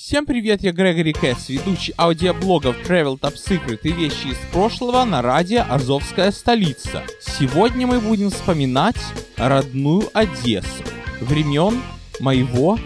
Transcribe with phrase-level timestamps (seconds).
[0.00, 5.22] Всем привет, я Грегори Кэс, ведущий аудиоблогов Travel Top Secret и вещи из прошлого на
[5.22, 7.02] радио Азовская столица.
[7.20, 8.96] Сегодня мы будем вспоминать
[9.36, 10.84] родную Одессу,
[11.20, 11.82] времен
[12.20, 12.78] моего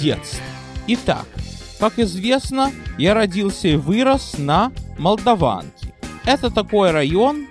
[0.00, 0.44] детства.
[0.86, 1.26] Итак,
[1.80, 5.92] как известно, я родился и вырос на Молдаванке.
[6.24, 7.48] Это такой район,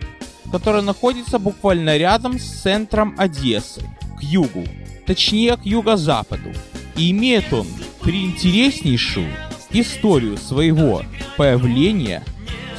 [0.50, 3.82] который находится буквально рядом с центром Одессы,
[4.18, 4.64] к югу,
[5.06, 6.54] точнее к юго-западу.
[6.96, 7.68] И имеет он
[8.02, 9.32] приинтереснейшую
[9.72, 11.04] историю своего
[11.38, 12.24] появления,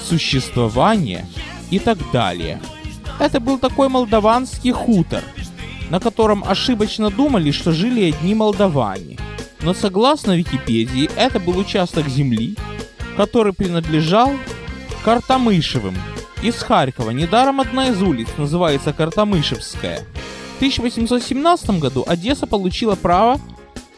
[0.02, 1.26] существования
[1.70, 2.60] и так далее.
[3.18, 5.22] Это был такой молдаванский хутор,
[5.90, 9.18] на котором ошибочно думали, что жили одни молдаване.
[9.62, 12.56] Но согласно Википедии, это был участок земли,
[13.16, 14.32] который принадлежал
[15.04, 15.96] Картамышевым
[16.42, 17.10] из Харькова.
[17.10, 20.06] Недаром одна из улиц называется Картамышевская.
[20.54, 23.38] В 1817 году Одесса получила право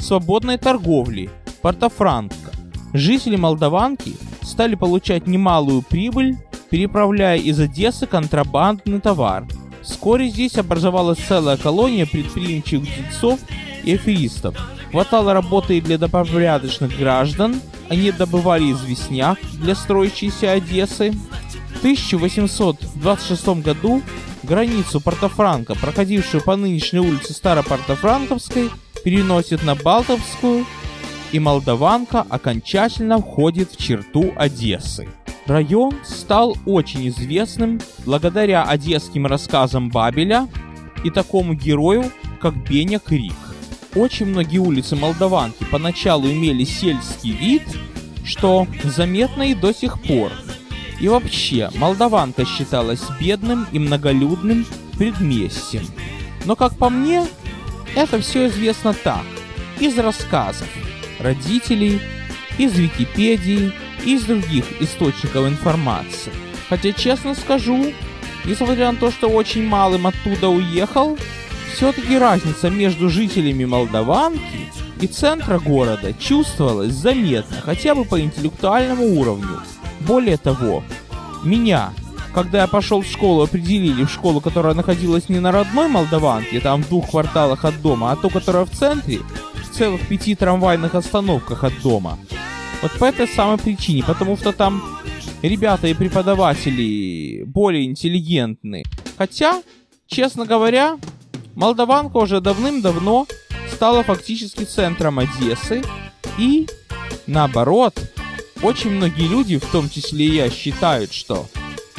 [0.03, 1.31] свободной торговли
[1.63, 2.51] Портофранко.
[2.93, 6.37] Жители Молдаванки стали получать немалую прибыль,
[6.71, 9.47] переправляя из Одессы контрабандный товар.
[9.83, 13.41] Вскоре здесь образовалась целая колония предприимчивых дельцов
[13.85, 14.57] и аферистов.
[14.91, 21.13] Хватало работы и для добропорядочных граждан, они добывали известняк для строящейся Одессы.
[21.75, 24.03] В 1826 году
[24.43, 28.71] границу Портофранка, проходившую по нынешней улице Старопортофранковской,
[29.05, 30.67] переносит на Балтовскую,
[31.33, 35.09] и Молдаванка окончательно входит в черту Одессы.
[35.47, 40.49] Район стал очень известным благодаря одесским рассказам Бабеля
[41.05, 42.05] и такому герою,
[42.41, 43.35] как Беня Крик.
[43.95, 47.63] Очень многие улицы Молдаванки поначалу имели сельский вид,
[48.25, 50.31] что заметно и до сих пор.
[51.01, 54.65] И вообще, Молдаванка считалась бедным и многолюдным
[54.97, 55.85] предместьем.
[56.45, 57.27] Но, как по мне,
[57.95, 59.25] это все известно так,
[59.79, 60.69] из рассказов
[61.19, 62.01] родителей,
[62.59, 63.73] из Википедии
[64.05, 66.33] из других источников информации.
[66.69, 67.93] Хотя, честно скажу,
[68.45, 71.19] несмотря на то, что очень малым оттуда уехал,
[71.75, 74.41] все-таки разница между жителями Молдаванки
[75.01, 79.61] и центра города чувствовалась заметно, хотя бы по интеллектуальному уровню.
[80.01, 80.83] Более того,
[81.45, 81.93] меня,
[82.33, 86.83] когда я пошел в школу, определили в школу, которая находилась не на родной Молдаванке, там
[86.83, 89.19] в двух кварталах от дома, а то, которая в центре,
[89.55, 92.19] в целых пяти трамвайных остановках от дома.
[92.81, 94.83] Вот по этой самой причине, потому что там
[95.43, 98.85] ребята и преподаватели более интеллигентны.
[99.19, 99.63] Хотя,
[100.07, 100.99] честно говоря,
[101.55, 103.27] Молдаванка уже давным-давно
[103.73, 105.83] стала фактически центром Одессы.
[106.39, 106.67] И,
[107.27, 107.95] наоборот,
[108.63, 111.47] очень многие люди, в том числе и я, считают, что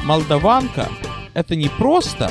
[0.03, 0.89] Молдаванка
[1.33, 2.29] это не просто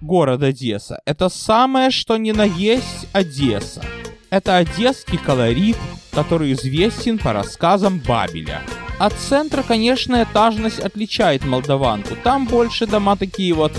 [0.00, 3.82] город Одесса, это самое что ни на есть Одесса.
[4.30, 5.76] Это одесский колорит,
[6.10, 8.62] который известен по рассказам Бабеля.
[8.98, 12.16] От центра, конечно, этажность отличает Молдаванку.
[12.24, 13.72] Там больше дома такие вот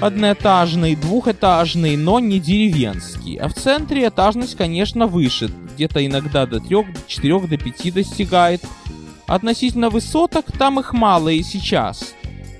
[0.00, 3.40] одноэтажные, двухэтажные, но не деревенские.
[3.40, 5.48] А в центре этажность, конечно, выше.
[5.74, 8.62] Где-то иногда до 3, до 4, до 5 достигает.
[9.28, 12.14] Относительно высоток там их мало и сейчас.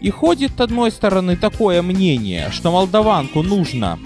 [0.05, 3.99] И ходит, с одной стороны, такое мнение, что Молдаванку нужно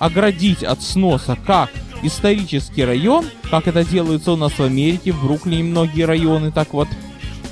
[0.00, 1.70] оградить от сноса как
[2.02, 6.88] исторический район, как это делается у нас в Америке, в Бруклине многие районы так вот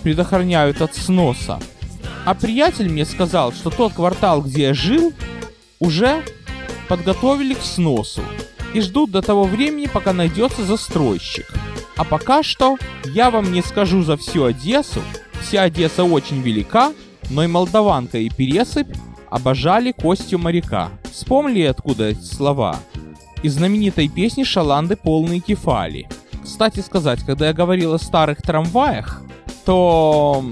[0.02, 1.60] предохраняют от сноса.
[2.24, 5.12] А приятель мне сказал, что тот квартал, где я жил,
[5.78, 6.24] уже
[6.88, 8.22] подготовили к сносу
[8.74, 11.46] и ждут до того времени, пока найдется застройщик.
[11.96, 15.02] А пока что я вам не скажу за всю Одессу.
[15.40, 16.92] Вся Одесса очень велика,
[17.30, 18.94] но и Молдаванка и Пересыпь
[19.30, 20.90] обожали костью моряка.
[21.10, 22.76] Вспомнили откуда эти слова?
[23.42, 26.08] Из знаменитой песни Шаланды «Полные кефали».
[26.42, 29.22] Кстати сказать, когда я говорил о старых трамваях,
[29.64, 30.44] то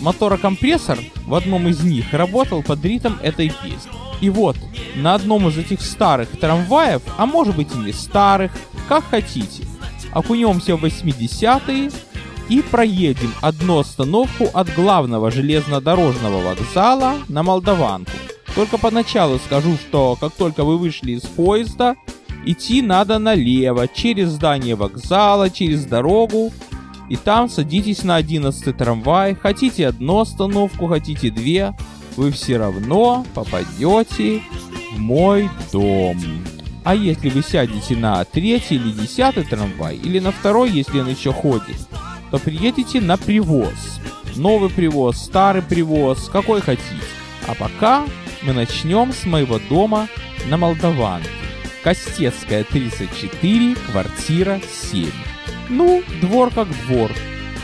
[0.00, 3.92] моторокомпрессор в одном из них работал под ритм этой песни.
[4.20, 4.56] И вот,
[4.96, 8.50] на одном из этих старых трамваев, а может быть и не старых,
[8.88, 9.64] как хотите,
[10.12, 11.90] окунемся в 80-е
[12.48, 18.10] и проедем одну остановку от главного железнодорожного вокзала на Молдаванку.
[18.54, 21.96] Только поначалу скажу, что как только вы вышли из поезда,
[22.44, 26.52] идти надо налево, через здание вокзала, через дорогу,
[27.08, 31.74] и там садитесь на 11 трамвай, хотите одну остановку, хотите две,
[32.16, 34.42] вы все равно попадете
[34.94, 36.18] в мой дом.
[36.84, 41.32] А если вы сядете на третий или десятый трамвай, или на второй, если он еще
[41.32, 41.76] ходит,
[42.30, 44.00] то приедете на привоз.
[44.36, 46.84] Новый привоз, старый привоз, какой хотите.
[47.46, 48.04] А пока
[48.42, 50.08] мы начнем с моего дома
[50.48, 51.28] на Молдаванке.
[51.82, 54.60] Костецкая 34, квартира
[54.92, 55.10] 7.
[55.70, 57.10] Ну, двор как двор.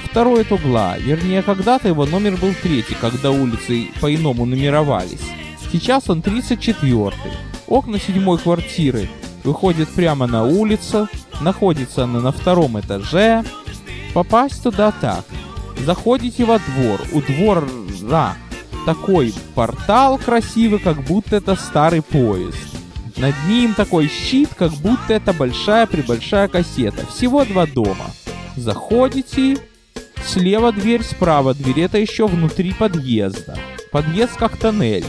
[0.04, 0.96] Второй от угла.
[0.98, 5.20] Вернее, когда-то его номер был третий, когда улицы по-иному нумеровались.
[5.72, 7.32] Сейчас он 34-й.
[7.66, 9.08] Окна седьмой квартиры
[9.42, 11.08] выходят прямо на улицу,
[11.40, 13.44] находится она на втором этаже.
[14.14, 15.24] Попасть туда так.
[15.84, 17.00] Заходите во двор.
[17.12, 18.36] У двора
[18.86, 22.56] такой портал красивый, как будто это старый поезд.
[23.16, 27.06] Над ним такой щит, как будто это большая-пребольшая кассета.
[27.06, 28.06] Всего два дома.
[28.56, 29.58] Заходите,
[30.24, 31.80] слева дверь, справа дверь.
[31.80, 33.58] Это еще внутри подъезда.
[33.90, 35.04] Подъезд как тоннель.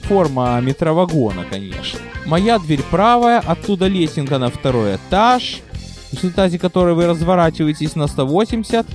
[0.00, 2.00] Форма метровагона, конечно.
[2.26, 5.60] Моя дверь правая, оттуда лесенка на второй этаж,
[6.12, 8.86] в результате которой вы разворачиваетесь на 180.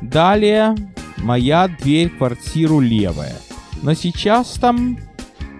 [0.00, 0.74] Далее
[1.18, 3.34] моя дверь квартиру левая.
[3.82, 4.98] Но сейчас там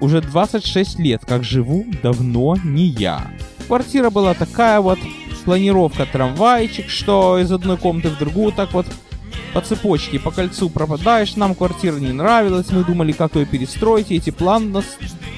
[0.01, 3.31] уже 26 лет, как живу, давно не я.
[3.67, 4.99] Квартира была такая вот,
[5.45, 8.87] планировка трамвайчик, что из одной комнаты в другую так вот
[9.53, 14.17] по цепочке, по кольцу пропадаешь, нам квартира не нравилась, мы думали, как ее перестроить, и
[14.17, 14.85] эти планы у нас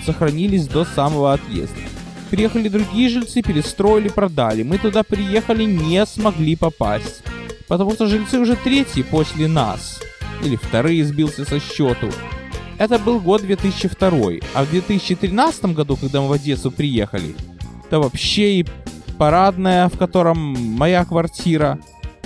[0.04, 1.80] сохранились до самого отъезда.
[2.32, 4.62] Приехали другие жильцы, перестроили, продали.
[4.62, 7.22] Мы туда приехали, не смогли попасть.
[7.68, 10.00] Потому что жильцы уже третьи после нас.
[10.42, 12.08] Или вторые сбился со счету.
[12.78, 14.08] Это был год 2002,
[14.54, 17.34] а в 2013 году, когда мы в Одессу приехали,
[17.90, 18.66] то вообще и
[19.18, 21.78] парадная, в котором моя квартира,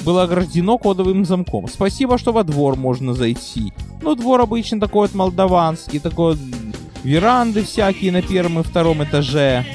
[0.04, 1.66] было ограждено кодовым замком.
[1.66, 3.72] Спасибо, что во двор можно зайти.
[4.02, 6.44] Ну, двор обычно такой вот молдаванский, такой вот
[7.02, 9.66] веранды всякие на первом и втором этаже.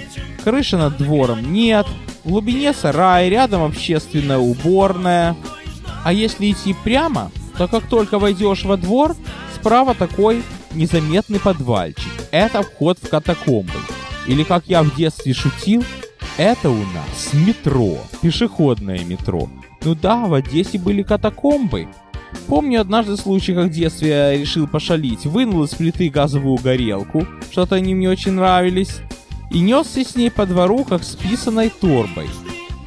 [0.44, 1.86] Крыши над двором нет.
[2.24, 5.36] В глубине сарай, рядом общественная уборная.
[6.04, 9.16] А если идти прямо, то как только войдешь во двор,
[9.56, 10.44] справа такой
[10.74, 12.12] незаметный подвальчик.
[12.32, 13.80] Это вход в катакомбы.
[14.28, 15.84] Или, как я в детстве шутил,
[16.38, 19.50] это у нас метро, пешеходное метро.
[19.84, 21.88] Ну да, в Одессе были катакомбы.
[22.48, 25.26] Помню однажды случай, как в детстве я решил пошалить.
[25.26, 29.02] Вынул из плиты газовую горелку, что-то они мне очень нравились,
[29.52, 32.30] и несся с ней по двору, как с писаной торбой.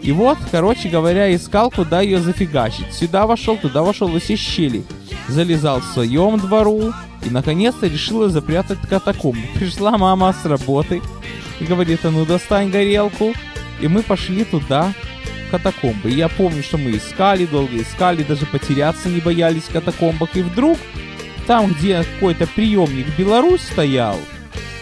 [0.01, 2.93] И вот, короче говоря, искал, куда ее зафигачить.
[2.93, 4.85] Сюда вошел, туда вошел, во все щели.
[5.29, 6.93] Залезал в своем двору
[7.25, 9.41] и, наконец-то, решила запрятать катакомбу.
[9.55, 11.01] Пришла мама с работы
[11.59, 13.33] и говорит, а ну достань горелку.
[13.81, 14.93] И мы пошли туда,
[15.49, 16.11] в катакомбы.
[16.11, 20.37] И я помню, что мы искали, долго искали, даже потеряться не боялись в катакомбах.
[20.37, 20.79] И вдруг,
[21.47, 24.19] там, где какой-то приемник Беларусь стоял,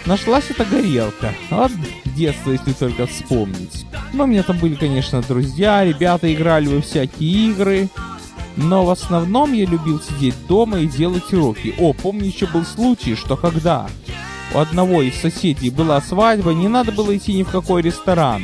[0.07, 1.35] нашлась эта горелка.
[1.51, 1.73] Вот
[2.17, 3.87] детство, если только вспомнить.
[4.13, 7.89] Но у меня там были, конечно, друзья, ребята играли во всякие игры.
[8.57, 11.75] Но в основном я любил сидеть дома и делать уроки.
[11.79, 13.87] О, помню еще был случай, что когда
[14.55, 18.43] у одного из соседей была свадьба, не надо было идти ни в какой ресторан.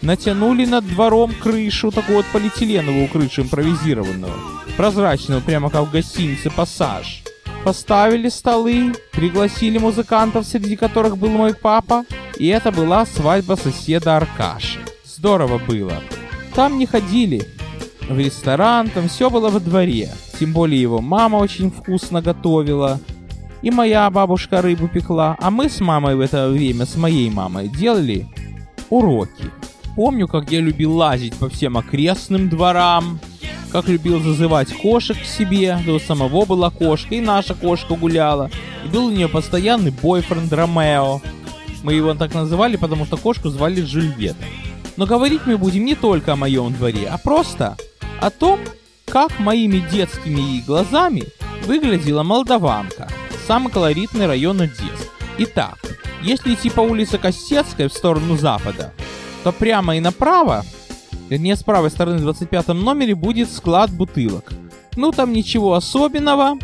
[0.00, 4.32] Натянули над двором крышу, такую вот полиэтиленовую крышу импровизированную.
[4.78, 7.22] Прозрачную, прямо как в гостинице «Пассаж».
[7.64, 12.04] Поставили столы, пригласили музыкантов, среди которых был мой папа,
[12.38, 14.80] и это была свадьба соседа Аркаши.
[15.04, 15.92] Здорово было.
[16.54, 17.46] Там не ходили
[18.08, 20.10] в ресторан, там все было во дворе.
[20.38, 22.98] Тем более его мама очень вкусно готовила.
[23.60, 25.36] И моя бабушка рыбу пекла.
[25.38, 28.26] А мы с мамой в это время, с моей мамой, делали
[28.88, 29.50] уроки.
[29.96, 33.20] Помню, как я любил лазить по всем окрестным дворам,
[33.70, 38.50] как любил зазывать кошек к себе, да у самого была кошка, и наша кошка гуляла.
[38.84, 41.20] И был у нее постоянный бойфренд Ромео.
[41.82, 44.44] Мы его так называли, потому что кошку звали Жильвета.
[44.96, 47.76] Но говорить мы будем не только о моем дворе, а просто
[48.20, 48.60] о том,
[49.06, 51.24] как моими детскими глазами
[51.64, 53.08] выглядела Молдаванка,
[53.46, 55.08] самый колоритный район Одессы.
[55.38, 55.78] Итак,
[56.22, 58.92] если идти по улице Костецкой в сторону запада,
[59.42, 60.64] то прямо и направо
[61.30, 64.52] Вернее, с правой стороны в 25 номере будет склад бутылок.
[64.96, 66.58] Ну, там ничего особенного,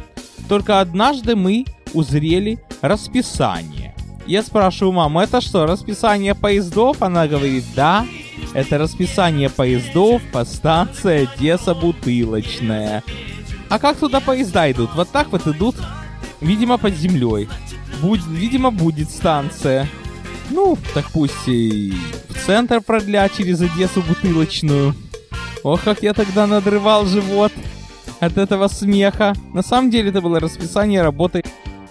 [0.48, 3.94] только однажды мы узрели расписание.
[4.26, 7.00] Я спрашиваю маму, это что, расписание поездов?
[7.00, 8.04] Она говорит, да,
[8.54, 13.04] это расписание поездов по станции Одесса Бутылочная.
[13.68, 14.90] А как туда поезда идут?
[14.96, 15.76] Вот так вот идут,
[16.40, 17.48] видимо, под землей.
[18.02, 19.88] Будь, видимо, будет станция.
[20.50, 21.94] Ну, так пусть и
[22.46, 24.94] центр продлят через Одессу бутылочную.
[25.64, 27.52] Ох, как я тогда надрывал живот
[28.20, 29.34] от этого смеха.
[29.52, 31.42] На самом деле это было расписание работы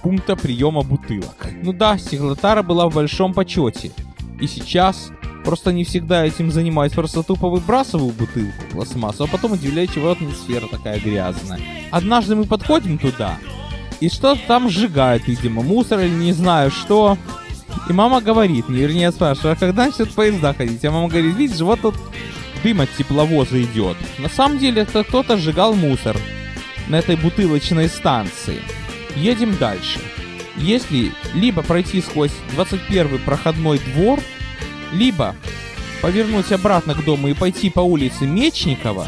[0.01, 1.47] пункта приема бутылок.
[1.61, 3.91] Ну да, Стеклотара была в большом почете.
[4.39, 5.11] И сейчас
[5.43, 10.67] просто не всегда этим занимаюсь, просто тупо выбрасываю бутылку пластмассу, а потом удивляюсь, чего атмосфера
[10.67, 11.59] такая грязная.
[11.91, 13.37] Однажды мы подходим туда,
[13.99, 17.17] и что-то там сжигают, видимо, мусор или не знаю что.
[17.89, 20.83] И мама говорит мне, вернее, спрашиваю, а когда начнут поезда ходить?
[20.85, 21.95] А мама говорит, видишь, вот тут
[22.63, 23.97] дым от тепловоза идет.
[24.17, 26.17] На самом деле это кто-то сжигал мусор
[26.87, 28.59] на этой бутылочной станции.
[29.15, 29.99] Едем дальше.
[30.57, 34.19] Если либо пройти сквозь 21 проходной двор,
[34.91, 35.35] либо
[36.01, 39.07] повернуть обратно к дому и пойти по улице Мечникова,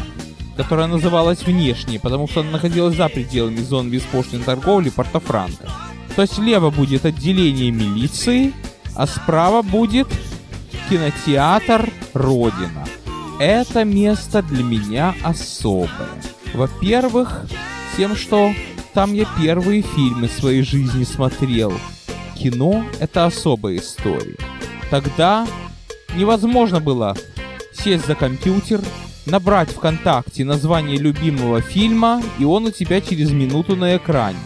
[0.56, 5.68] которая называлась внешней, потому что она находилась за пределами зон беспошлиной торговли Порто-Франко,
[6.18, 8.52] то слева будет отделение милиции,
[8.96, 10.08] а справа будет
[10.90, 12.84] кинотеатр Родина.
[13.38, 16.08] Это место для меня особое.
[16.54, 17.46] Во-первых,
[17.96, 18.52] тем, что
[18.94, 21.72] там я первые фильмы своей жизни смотрел.
[22.34, 24.38] Кино— это особая история.
[24.90, 25.46] Тогда
[26.16, 27.16] невозможно было
[27.72, 28.80] сесть за компьютер,
[29.24, 34.38] набрать ВКонтакте название любимого фильма, и он у тебя через минуту на экране.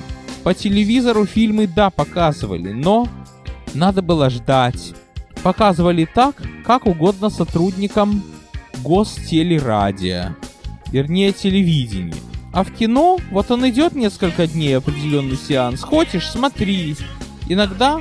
[0.45, 3.09] По телевизору фильмы, да, показывали, но
[3.75, 4.95] надо было ждать.
[5.43, 8.23] Показывали так, как угодно сотрудникам
[8.83, 10.37] гостелерадио,
[10.91, 12.15] вернее телевидения.
[12.53, 16.97] А в кино, вот он идет несколько дней, определенный сеанс, хочешь, смотри.
[17.49, 18.01] Иногда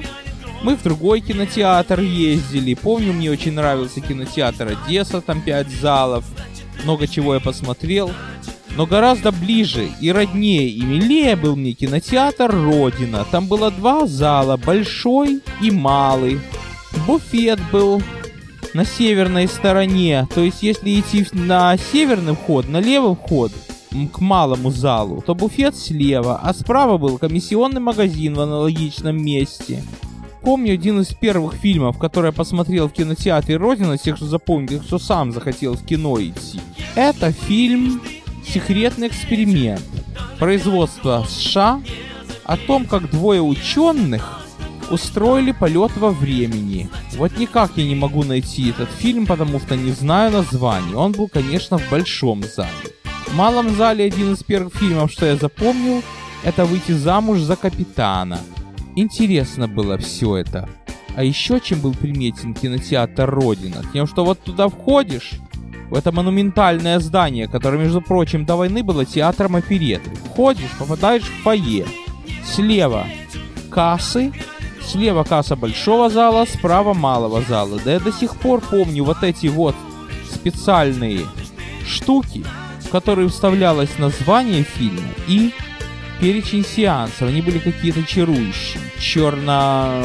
[0.63, 2.74] мы в другой кинотеатр ездили.
[2.74, 6.25] Помню, мне очень нравился кинотеатр Одесса, там пять залов.
[6.83, 8.12] Много чего я посмотрел.
[8.77, 13.25] Но гораздо ближе и роднее и милее был мне кинотеатр Родина.
[13.29, 16.39] Там было два зала, большой и малый.
[17.05, 18.01] Буфет был
[18.73, 20.27] на северной стороне.
[20.33, 23.51] То есть, если идти на северный вход, на левый вход
[24.13, 29.83] к малому залу, то буфет слева, а справа был комиссионный магазин в аналогичном месте.
[30.41, 34.97] Помню один из первых фильмов, который я посмотрел в кинотеатре Родина, тех, что запомнил, что
[34.97, 36.59] сам захотел в кино идти.
[36.95, 38.01] Это фильм
[38.53, 39.81] «Секретный эксперимент»
[40.38, 41.81] производства США
[42.43, 44.41] о том, как двое ученых
[44.89, 46.89] устроили полет во времени.
[47.13, 50.98] Вот никак я не могу найти этот фильм, потому что не знаю название.
[50.98, 52.70] Он был, конечно, в большом зале.
[53.27, 56.03] В малом зале один из первых фильмов, что я запомнил,
[56.43, 58.39] это «Выйти замуж за капитана».
[58.98, 60.67] Интересно было все это.
[61.15, 63.81] А еще чем был приметен кинотеатр Родина?
[63.93, 65.31] Тем, что вот туда входишь,
[65.98, 70.12] это монументальное здание, которое, между прочим, до войны было театром опереты.
[70.25, 71.86] Входишь, попадаешь в фойе.
[72.45, 73.07] Слева
[73.69, 74.31] кассы,
[74.81, 77.79] слева касса большого зала, справа малого зала.
[77.83, 79.75] Да я до сих пор помню вот эти вот
[80.31, 81.21] специальные
[81.88, 82.45] штуки,
[82.79, 85.53] в которые вставлялось название фильма и
[86.19, 87.24] перечень сеансов.
[87.24, 88.81] Они были какие-то чарующие.
[89.00, 90.03] Черно...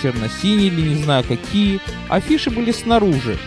[0.00, 1.80] черно-синие или не знаю какие.
[2.08, 3.38] Афиши были снаружи.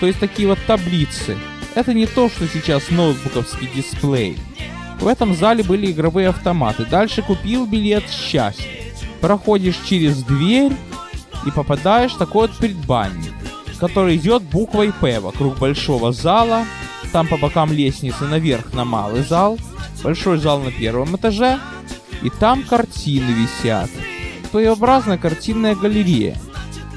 [0.00, 1.36] То есть такие вот таблицы.
[1.74, 4.38] Это не то, что сейчас ноутбуковский дисплей.
[5.00, 6.84] В этом зале были игровые автоматы.
[6.86, 8.64] Дальше купил билет счастья.
[9.20, 10.72] Проходишь через дверь
[11.44, 13.32] и попадаешь в такой вот предбанник,
[13.78, 16.64] который идет буквой П вокруг большого зала.
[17.12, 19.58] Там по бокам лестницы наверх на малый зал
[20.02, 21.58] большой зал на первом этаже,
[22.22, 23.90] и там картины висят.
[24.52, 26.38] Своеобразная картинная галерея.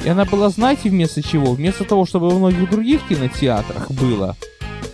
[0.05, 1.53] И она была, знаете, вместо чего?
[1.53, 4.35] Вместо того, чтобы в многих других кинотеатрах было,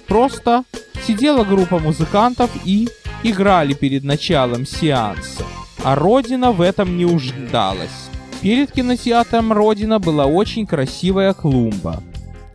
[0.07, 0.63] просто
[1.07, 2.89] сидела группа музыкантов и
[3.23, 5.43] играли перед началом сеанса.
[5.83, 8.09] А Родина в этом не уждалась.
[8.41, 12.01] Перед кинотеатром Родина была очень красивая клумба.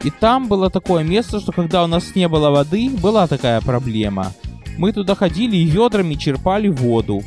[0.02, 4.32] И там было такое место, что когда у нас не было воды, была такая проблема–
[4.80, 7.22] мы туда ходили и ведрами черпали воду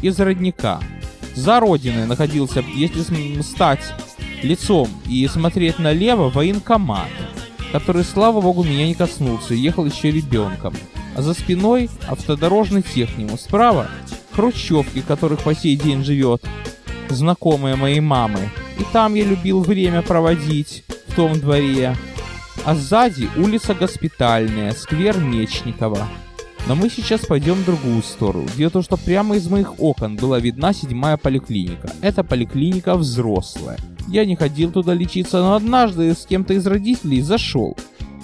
[0.00, 0.78] из родника.
[1.34, 3.82] За родиной находился, если стать
[4.44, 7.10] лицом и смотреть налево, военкомат,
[7.72, 10.74] который, слава богу, меня не коснулся, ехал еще ребенком.
[11.16, 13.38] А за спиной автодорожный техникум.
[13.38, 13.88] Справа
[14.32, 16.44] хрущевки, которых по сей день живет
[17.08, 18.50] знакомая моей мамы.
[18.78, 21.96] И там я любил время проводить, в том дворе.
[22.64, 26.08] А сзади улица Госпитальная, сквер Мечникова.
[26.66, 28.48] Но мы сейчас пойдем в другую сторону.
[28.56, 31.92] Дело в том, что прямо из моих окон была видна седьмая поликлиника.
[32.00, 33.76] Это поликлиника взрослая.
[34.08, 37.76] Я не ходил туда лечиться, но однажды с кем-то из родителей зашел.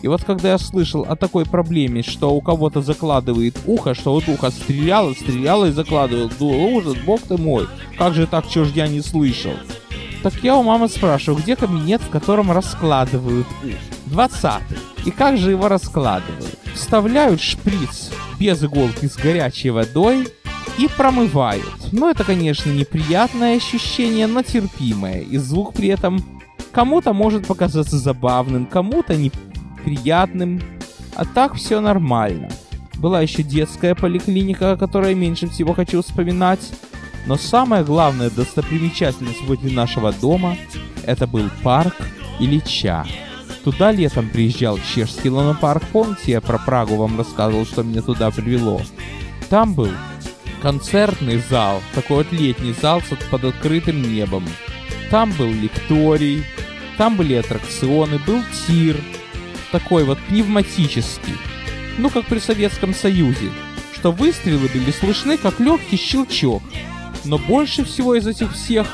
[0.02, 4.26] И вот когда я слышал о такой проблеме, что у кого-то закладывает ухо, что вот
[4.28, 7.68] ухо стреляло, стреляло и закладывал, думал, ужас, бог ты мой,
[7.99, 9.52] как же так, чё ж я не слышал?
[10.23, 13.75] Так я у мамы спрашиваю, где кабинет, в котором раскладывают ухо?
[14.06, 14.78] Двадцатый.
[15.04, 16.59] И как же его раскладывают?
[16.75, 20.28] Вставляют шприц без иголки с горячей водой
[20.78, 21.92] и промывают.
[21.92, 25.20] Ну, это, конечно, неприятное ощущение, но терпимое.
[25.20, 26.25] И звук при этом
[26.73, 30.62] кому-то может показаться забавным, кому-то неприятным.
[31.14, 32.49] А так все нормально.
[32.94, 36.61] Была еще детская поликлиника, о которой меньше всего хочу вспоминать.
[37.26, 40.56] Но самая главная достопримечательность возле нашего дома
[41.04, 41.94] это был парк
[42.38, 43.04] Ильича.
[43.64, 45.83] Туда летом приезжал чешский лунопарк.
[45.93, 48.81] Помните, я про Прагу вам рассказывал, что меня туда привело?
[49.50, 49.90] Там был
[50.62, 54.45] концертный зал, такой вот летний зал под открытым небом.
[55.11, 56.45] Там был лекторий,
[56.97, 58.97] там были аттракционы, был тир,
[59.73, 61.35] такой вот пневматический,
[61.99, 63.50] ну как при Советском Союзе,
[63.93, 66.62] что выстрелы были слышны как легкий щелчок.
[67.25, 68.87] Но больше всего из этих всех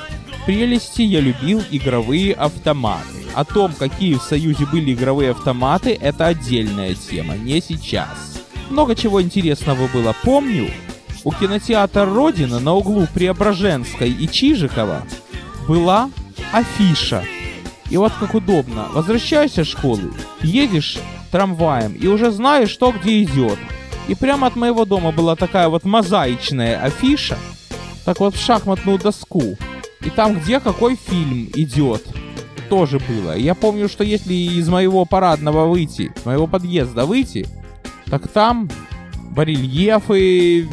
[0.47, 3.27] прелести я любил игровые автоматы.
[3.35, 8.43] О том, какие в Союзе были игровые автоматы, это отдельная тема, не сейчас.
[8.71, 10.15] Много чего интересного было.
[10.23, 10.71] Помню,
[11.25, 15.03] у кинотеатра «Родина» на углу Преображенской и Чижикова
[15.69, 16.11] была
[16.53, 17.25] афиша.
[17.91, 18.89] И вот как удобно.
[18.93, 20.13] Возвращаешься из школы,
[20.43, 20.99] едешь
[21.31, 23.59] трамваем и уже знаешь, что где идет.
[24.09, 27.37] И прямо от моего дома была такая вот мозаичная афиша,
[28.05, 29.57] так вот в шахматную доску.
[30.07, 32.07] И там, где какой фильм идет,
[32.69, 33.37] тоже было.
[33.37, 37.45] Я помню, что если из моего парадного выйти, с моего подъезда выйти,
[38.07, 38.71] так там
[39.33, 40.69] барельефы,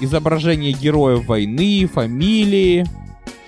[0.00, 2.86] изображения героев войны, фамилии.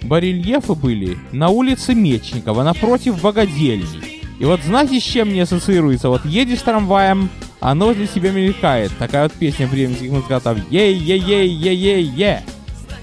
[0.02, 4.22] Барельефы были на улице Мечникова, напротив богадельни.
[4.38, 6.10] И вот знаете, с чем мне ассоциируется?
[6.10, 8.92] Вот едешь трамваем, оно возле себя мелькает.
[8.98, 10.58] Такая вот песня временских музыкантов.
[10.70, 12.42] Ей-ей-ей-ей-ей-е.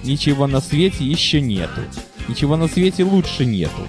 [0.03, 1.81] Ничего на свете еще нету.
[2.27, 3.87] Ничего на свете лучше нету.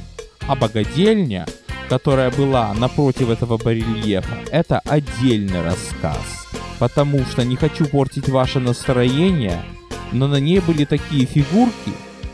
[0.48, 1.46] А богадельня,
[1.88, 6.48] которая была напротив этого барельефа, это отдельный рассказ.
[6.78, 9.62] Потому что не хочу портить ваше настроение,
[10.10, 11.92] но на ней были такие фигурки,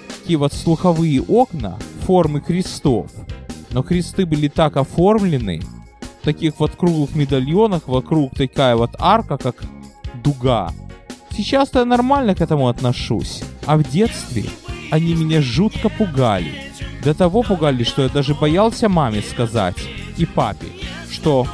[0.09, 3.11] такие вот слуховые окна формы крестов.
[3.71, 5.61] Но кресты были так оформлены,
[6.23, 9.57] в таких вот круглых медальонах, вокруг такая вот арка, как
[10.25, 10.73] дуга.
[11.31, 14.45] Сейчас-то я нормально к этому отношусь, а в детстве
[14.91, 16.73] они меня жутко пугали.
[17.03, 19.77] До того пугали, что я даже боялся маме сказать
[20.17, 20.67] и папе,
[21.11, 21.47] что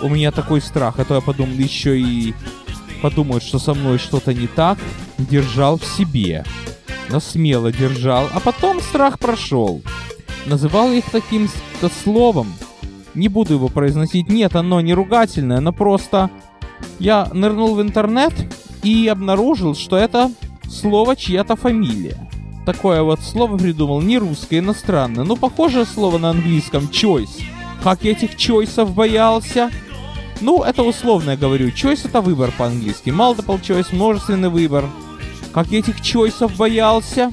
[0.00, 2.34] у меня такой страх, а то я подумал еще и
[3.00, 4.78] подумают, что со мной что-то не так,
[5.18, 6.44] держал в себе.
[7.10, 9.82] Но смело держал, а потом страх прошел.
[10.46, 12.52] Называл их таким-то словом.
[13.14, 16.30] Не буду его произносить, нет, оно не ругательное, но просто...
[16.98, 18.32] Я нырнул в интернет
[18.82, 20.32] и обнаружил, что это
[20.68, 22.28] слово чья-то фамилия
[22.64, 25.24] такое вот слово придумал, не русское, иностранное.
[25.24, 27.42] Ну, похожее слово на английском choice.
[27.82, 29.70] Как я этих чойсов боялся.
[30.40, 31.68] Ну, это условно я говорю.
[31.68, 33.10] Choice это выбор по-английски.
[33.10, 34.88] Multiple choice, множественный выбор.
[35.52, 37.30] Как я этих чойсов боялся.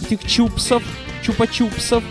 [0.00, 0.82] Этих чупсов,
[1.24, 2.02] чупа-чупсов.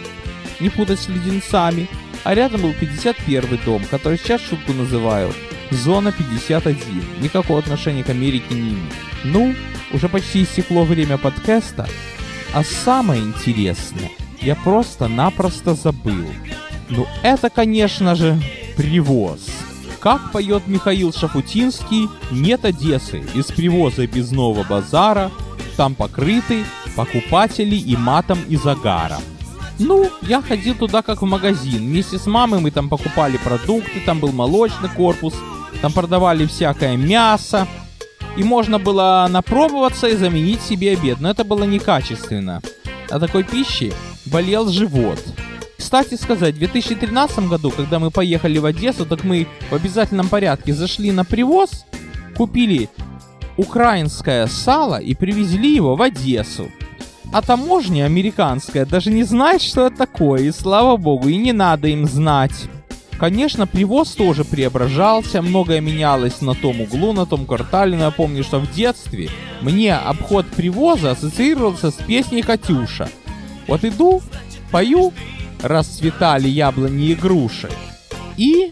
[0.60, 1.88] Не путать с леденцами.
[2.24, 5.34] А рядом был 51 дом, который сейчас шутку называю.
[5.72, 7.22] Зона 51.
[7.22, 8.94] Никакого отношения к Америке не имеет.
[9.24, 9.56] Ну,
[9.94, 11.88] уже почти истекло время подкаста.
[12.54, 14.10] А самое интересное,
[14.42, 16.26] я просто-напросто забыл.
[16.90, 18.42] Ну это, конечно же,
[18.76, 19.40] привоз.
[20.00, 25.32] Как поет Михаил Шафутинский, нет Одессы без привоза без нового базара,
[25.78, 26.64] там покрыты
[26.96, 29.22] покупатели и матом и загаром.
[29.78, 31.86] Ну, я ходил туда как в магазин.
[31.86, 35.34] Вместе с мамой мы там покупали продукты, там был молочный корпус,
[35.82, 37.68] там продавали всякое мясо,
[38.40, 42.62] и можно было напробоваться и заменить себе обед, но это было некачественно.
[43.10, 43.92] От такой пищи
[44.28, 45.20] болел живот.
[45.78, 50.74] Кстати сказать, в 2013 году, когда мы поехали в Одессу, так мы в обязательном порядке
[50.74, 51.86] зашли на привоз,
[52.38, 52.88] купили
[53.58, 56.72] украинское сало и привезли его в Одессу.
[57.34, 61.90] А таможня американская даже не знает, что это такое, и слава богу, и не надо
[61.90, 62.70] им знать.
[63.20, 67.98] Конечно, привоз тоже преображался, многое менялось на том углу, на том квартале.
[67.98, 69.30] Но я помню, что в детстве
[69.60, 73.10] мне обход привоза ассоциировался с песней «Катюша».
[73.68, 74.22] Вот иду,
[74.72, 75.12] пою,
[75.62, 77.70] расцветали яблони и груши.
[78.38, 78.72] И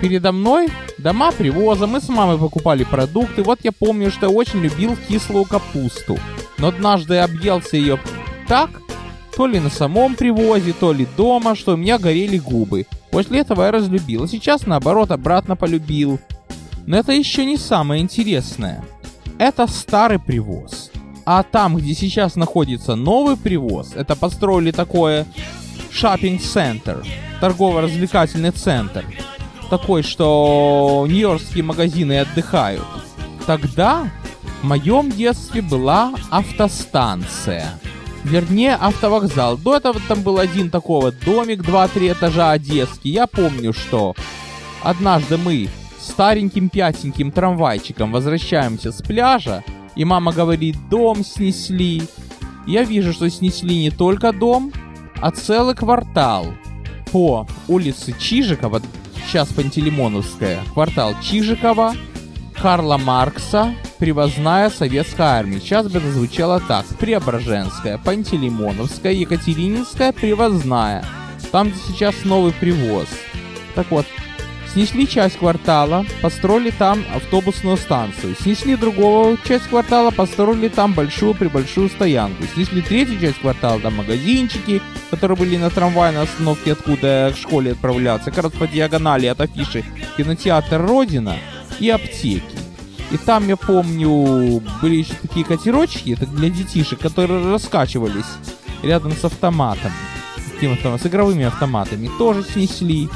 [0.00, 0.68] передо мной
[0.98, 3.42] дома привоза, мы с мамой покупали продукты.
[3.42, 6.18] Вот я помню, что я очень любил кислую капусту.
[6.58, 7.98] Но однажды объелся ее
[8.46, 8.70] так,
[9.36, 12.86] то ли на самом привозе, то ли дома, что у меня горели губы.
[13.12, 16.18] После этого я разлюбил, а сейчас наоборот обратно полюбил.
[16.86, 18.82] Но это еще не самое интересное.
[19.38, 20.90] Это старый привоз.
[21.26, 25.26] А там, где сейчас находится новый привоз, это построили такое
[25.90, 27.04] шоппинг-центр,
[27.40, 29.04] торгово-развлекательный центр.
[29.68, 32.82] Такой, что нью-йоркские магазины отдыхают.
[33.46, 34.10] Тогда
[34.62, 37.78] в моем детстве была автостанция
[38.24, 39.56] вернее автовокзал.
[39.56, 43.10] До этого там был один такой вот домик, 2-3 этажа одесский.
[43.10, 44.14] Я помню, что
[44.82, 45.68] однажды мы
[46.00, 52.02] стареньким пятеньким трамвайчиком возвращаемся с пляжа, и мама говорит, дом снесли.
[52.66, 54.72] Я вижу, что снесли не только дом,
[55.20, 56.54] а целый квартал
[57.10, 58.80] по улице Чижикова,
[59.26, 61.94] сейчас Пантелеймоновская, квартал Чижикова,
[62.62, 65.58] Карла Маркса, Привозная Советская Армия.
[65.58, 66.86] Сейчас бы это звучало так.
[67.00, 71.04] Преображенская, Пантелеймоновская, Екатерининская, Привозная.
[71.50, 73.08] Там, где сейчас новый привоз.
[73.74, 74.06] Так вот,
[74.72, 78.36] Снесли часть квартала, построили там автобусную станцию.
[78.40, 82.44] Снесли другого часть квартала, построили там большую прибольшую стоянку.
[82.54, 88.30] Снесли третью часть квартала, там магазинчики, которые были на трамвайной остановке, откуда к школе отправлялся.
[88.30, 89.84] Как раз по диагонали от афиши
[90.16, 91.36] кинотеатр «Родина»
[91.82, 92.42] и аптеки.
[93.10, 98.24] И там, я помню, были еще такие катерочки, это для детишек, которые раскачивались
[98.82, 99.90] рядом с автоматом.
[100.60, 102.08] С, с игровыми автоматами.
[102.18, 103.10] Тоже снесли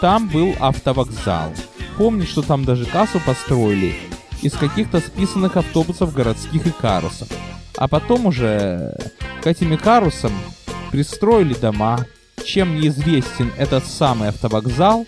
[0.00, 1.52] там был автовокзал.
[1.98, 3.94] Помню, что там даже кассу построили
[4.40, 7.28] из каких-то списанных автобусов городских и карусов.
[7.76, 8.96] А потом уже
[9.42, 10.32] к этим карусам
[10.90, 12.06] пристроили дома.
[12.44, 15.06] Чем неизвестен этот самый автовокзал?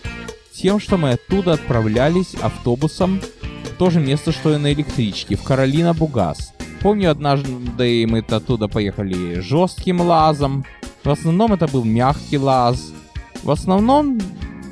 [0.53, 3.21] Тем, что мы оттуда отправлялись автобусом
[3.63, 6.53] в то же место, что и на электричке, в Каролина Бугас.
[6.81, 10.65] Помню, однажды мы оттуда поехали жестким лазом.
[11.03, 12.91] В основном это был мягкий лаз.
[13.43, 14.19] В основном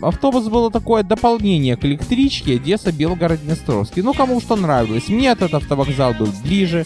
[0.02, 4.02] автобус было такое дополнение к электричке Одесса-Белгород-Днестровский.
[4.02, 5.08] Ну, кому что нравилось.
[5.08, 6.86] Мне этот автовокзал был ближе.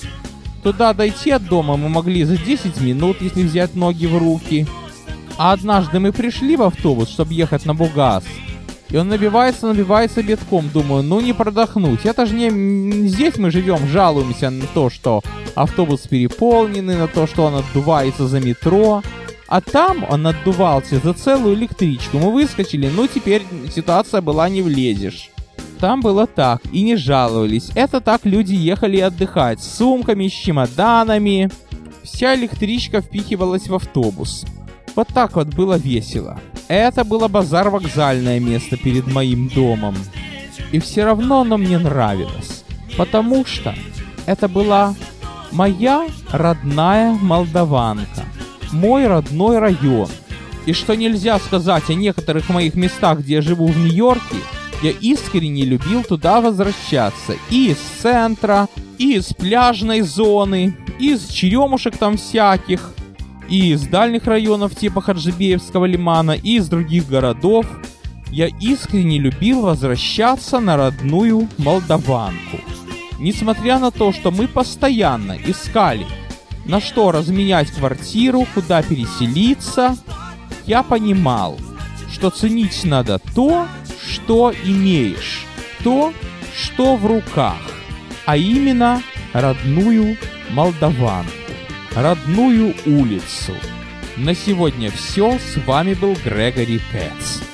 [0.63, 4.67] Туда дойти от дома мы могли за 10 минут, если взять ноги в руки.
[5.38, 8.23] А однажды мы пришли в автобус, чтобы ехать на Бугас.
[8.91, 10.69] И он набивается, набивается битком.
[10.69, 12.06] Думаю, ну не продохнуть.
[12.06, 15.21] Это же не здесь мы живем, жалуемся на то, что
[15.56, 19.01] автобус переполненный, на то, что он отдувается за метро.
[19.47, 22.19] А там он отдувался за целую электричку.
[22.19, 25.30] Мы выскочили, ну теперь ситуация была не влезешь.
[25.80, 27.71] Там было так, и не жаловались.
[27.75, 31.49] Это так люди ехали отдыхать, с сумками, с чемоданами.
[32.04, 34.45] Вся электричка впихивалась в автобус.
[34.95, 36.39] Вот так вот было весело.
[36.71, 39.93] Это было базар-вокзальное место перед моим домом.
[40.71, 42.63] И все равно оно мне нравилось.
[42.95, 43.75] Потому что
[44.25, 44.95] это была
[45.51, 48.23] моя родная молдаванка
[48.71, 50.07] мой родной район.
[50.65, 54.38] И что нельзя сказать о некоторых моих местах, где я живу в Нью-Йорке,
[54.81, 57.34] я искренне любил туда возвращаться.
[57.49, 62.93] И из центра, и из пляжной зоны, и из черемушек там всяких,
[63.52, 67.66] и из дальних районов типа Хаджибеевского лимана, и из других городов.
[68.32, 72.62] Я искренне любил возвращаться на родную Молдаванку.
[73.20, 76.08] Несмотря на то, что мы постоянно искали
[76.66, 79.98] на что разменять квартиру, куда переселиться,
[80.66, 81.58] я понимал,
[82.14, 83.68] что ценить надо то,
[84.08, 85.46] что имеешь,
[85.84, 86.14] то,
[86.56, 87.60] что в руках,
[88.26, 89.02] а именно
[89.34, 90.18] родную
[90.52, 91.40] Молдаванку,
[91.95, 93.54] родную улицу.
[94.17, 97.51] На сегодня все, с вами был Грегори Пэтс.